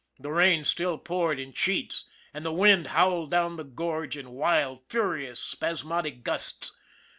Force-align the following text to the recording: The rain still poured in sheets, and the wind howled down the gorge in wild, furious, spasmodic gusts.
The 0.19 0.31
rain 0.31 0.65
still 0.65 0.97
poured 0.97 1.39
in 1.39 1.53
sheets, 1.53 2.05
and 2.33 2.43
the 2.43 2.51
wind 2.51 2.87
howled 2.87 3.29
down 3.29 3.55
the 3.57 3.63
gorge 3.63 4.17
in 4.17 4.31
wild, 4.31 4.79
furious, 4.89 5.39
spasmodic 5.39 6.23
gusts. 6.23 6.75